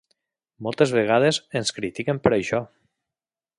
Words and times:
Moltes 0.67 0.93
vegades 0.99 1.39
ens 1.61 1.73
critiquen 1.77 2.23
per 2.25 2.35
això. 2.39 2.65